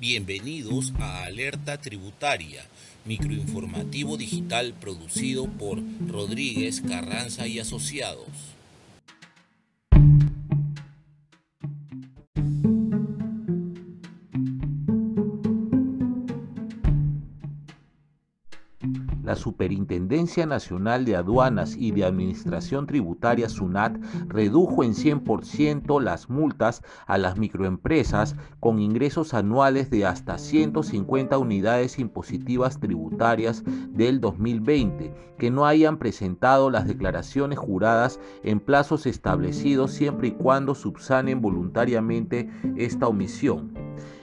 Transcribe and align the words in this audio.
Bienvenidos 0.00 0.92
a 1.00 1.24
Alerta 1.24 1.76
Tributaria, 1.76 2.64
microinformativo 3.04 4.16
digital 4.16 4.72
producido 4.80 5.46
por 5.46 5.80
Rodríguez 6.06 6.80
Carranza 6.82 7.48
y 7.48 7.58
Asociados. 7.58 8.28
La 19.22 19.36
Superintendencia 19.36 20.46
Nacional 20.46 21.04
de 21.04 21.16
Aduanas 21.16 21.76
y 21.76 21.90
de 21.90 22.04
Administración 22.04 22.86
Tributaria 22.86 23.48
SUNAT 23.48 23.98
redujo 24.28 24.84
en 24.84 24.94
100% 24.94 26.00
las 26.00 26.30
multas 26.30 26.82
a 27.06 27.18
las 27.18 27.36
microempresas 27.36 28.36
con 28.60 28.80
ingresos 28.80 29.34
anuales 29.34 29.90
de 29.90 30.06
hasta 30.06 30.38
150 30.38 31.36
unidades 31.38 31.98
impositivas 31.98 32.80
tributarias 32.80 33.62
del 33.90 34.20
2020 34.20 35.14
que 35.38 35.50
no 35.50 35.66
hayan 35.66 35.98
presentado 35.98 36.70
las 36.70 36.86
declaraciones 36.86 37.58
juradas 37.58 38.20
en 38.42 38.60
plazos 38.60 39.06
establecidos 39.06 39.92
siempre 39.92 40.28
y 40.28 40.32
cuando 40.32 40.74
subsanen 40.74 41.40
voluntariamente 41.40 42.48
esta 42.76 43.08
omisión. 43.08 43.72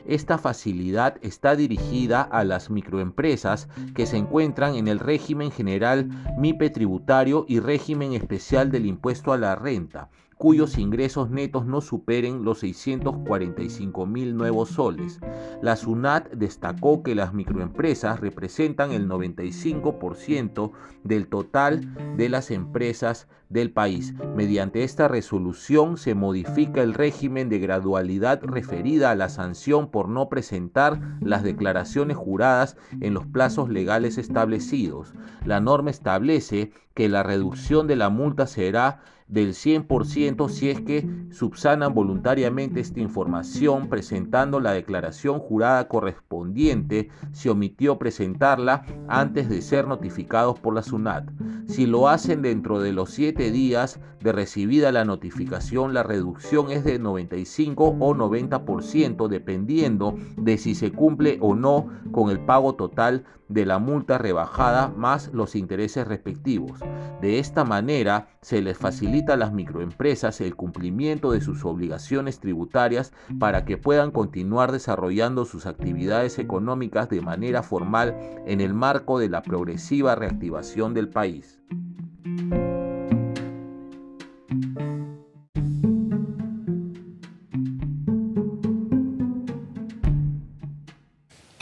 Esta 0.05 0.37
facilidad 0.37 1.17
está 1.21 1.55
dirigida 1.55 2.21
a 2.21 2.43
las 2.43 2.69
microempresas 2.69 3.67
que 3.95 4.05
se 4.05 4.17
encuentran 4.17 4.75
en 4.75 4.87
el 4.87 4.99
régimen 4.99 5.51
general 5.51 6.09
MIPE 6.37 6.69
tributario 6.69 7.45
y 7.47 7.59
régimen 7.59 8.13
especial 8.13 8.71
del 8.71 8.85
impuesto 8.85 9.33
a 9.33 9.37
la 9.37 9.55
renta, 9.55 10.09
cuyos 10.45 10.77
ingresos 10.77 11.31
netos 11.31 11.65
no 11.65 11.81
superen 11.81 12.43
los 12.43 12.59
645 12.59 14.05
mil 14.05 14.37
nuevos 14.37 14.69
soles. 14.69 15.19
La 15.63 15.75
SUNAT 15.75 16.29
destacó 16.33 17.01
que 17.01 17.15
las 17.15 17.33
microempresas 17.33 18.19
representan 18.19 18.91
el 18.91 19.09
95% 19.09 20.71
del 21.03 21.25
total 21.29 22.15
de 22.15 22.29
las 22.29 22.51
empresas 22.51 23.27
del 23.49 23.71
país. 23.71 24.13
Mediante 24.35 24.83
esta 24.83 25.07
resolución 25.07 25.97
se 25.97 26.13
modifica 26.13 26.83
el 26.83 26.93
régimen 26.93 27.49
de 27.49 27.57
gradualidad 27.57 28.43
referida 28.43 29.09
a 29.09 29.15
la 29.15 29.29
sanción 29.29 29.89
por 29.89 30.09
no 30.09 30.29
presentar 30.29 31.17
las 31.21 31.41
declaraciones 31.41 32.17
juradas 32.17 32.77
en 33.01 33.15
los 33.15 33.25
plazos 33.25 33.69
legales 33.69 34.19
establecidos. 34.19 35.15
La 35.43 35.59
norma 35.59 35.89
establece 35.89 36.71
que 36.95 37.09
la 37.09 37.21
reducción 37.21 37.85
de 37.85 37.97
la 37.97 38.09
multa 38.09 38.47
será 38.47 39.01
del 39.27 39.53
100% 39.53 40.49
si 40.49 40.69
es 40.69 40.81
que 40.81 41.07
subsanan 41.31 41.93
voluntariamente 41.93 42.79
esta 42.79 42.99
información 42.99 43.89
presentando 43.89 44.59
la 44.59 44.71
declaración 44.71 45.39
jurada 45.39 45.87
correspondiente 45.87 47.09
si 47.31 47.49
omitió 47.49 47.97
presentarla 47.97 48.85
antes 49.07 49.49
de 49.49 49.61
ser 49.61 49.87
notificados 49.87 50.59
por 50.59 50.75
la 50.75 50.83
SUNAT. 50.83 51.31
Si 51.67 51.87
lo 51.87 52.07
hacen 52.07 52.43
dentro 52.43 52.79
de 52.79 52.93
los 52.93 53.09
7 53.09 53.51
días 53.51 53.99
de 54.21 54.31
recibida 54.31 54.91
la 54.91 55.05
notificación, 55.05 55.93
la 55.93 56.03
reducción 56.03 56.71
es 56.71 56.83
de 56.83 56.99
95 56.99 57.97
o 57.99 58.15
90% 58.15 59.27
dependiendo 59.27 60.15
de 60.37 60.57
si 60.57 60.75
se 60.75 60.91
cumple 60.91 61.39
o 61.41 61.55
no 61.55 61.89
con 62.11 62.29
el 62.29 62.39
pago 62.39 62.75
total 62.75 63.25
de 63.49 63.65
la 63.65 63.79
multa 63.79 64.17
rebajada 64.17 64.89
más 64.89 65.31
los 65.33 65.55
intereses 65.55 66.07
respectivos. 66.07 66.79
De 67.21 67.39
esta 67.39 67.63
manera 67.63 68.27
se 68.41 68.61
les 68.61 68.77
facilita 68.77 69.33
a 69.33 69.37
las 69.37 69.53
microempresas 69.53 70.41
el 70.41 70.55
cumplimiento 70.55 71.31
de 71.31 71.41
sus 71.41 71.65
obligaciones 71.65 72.39
tributarias 72.39 73.13
para 73.39 73.65
que 73.65 73.77
puedan 73.77 74.11
continuar 74.11 74.71
desarrollando 74.71 75.45
sus 75.45 75.65
actividades 75.65 76.39
económicas 76.39 77.09
de 77.09 77.21
manera 77.21 77.63
formal 77.63 78.15
en 78.45 78.61
el 78.61 78.73
marco 78.73 79.19
de 79.19 79.29
la 79.29 79.41
progresiva 79.41 80.15
reactivación 80.15 80.93
del 80.93 81.09
país. 81.09 81.59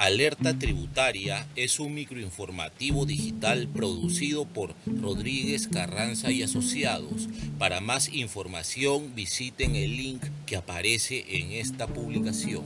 Alerta 0.03 0.59
Tributaria 0.59 1.47
es 1.55 1.79
un 1.79 1.93
microinformativo 1.93 3.05
digital 3.05 3.69
producido 3.69 4.43
por 4.43 4.75
Rodríguez 4.85 5.69
Carranza 5.69 6.29
y 6.29 6.43
Asociados. 6.43 7.29
Para 7.57 7.79
más 7.79 8.11
información 8.11 9.15
visiten 9.15 9.77
el 9.77 9.95
link 9.95 10.25
que 10.45 10.57
aparece 10.57 11.23
en 11.29 11.53
esta 11.53 11.87
publicación. 11.87 12.65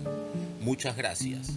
Muchas 0.62 0.98
gracias. 0.98 1.52